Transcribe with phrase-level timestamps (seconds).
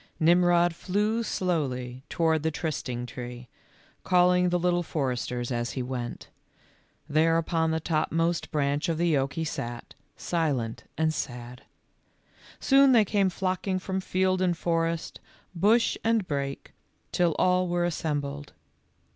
[0.19, 3.49] Nirnrod flew slowly toward the trysting tree,
[4.03, 6.27] calling the Little Foresters as he went.
[7.07, 11.65] There upon the topmost branch of the oak he sat, silent and sad.
[12.59, 15.19] Soon they came flocking from field and forest,
[15.53, 16.73] bush and brake,
[17.11, 18.53] till all were assembled.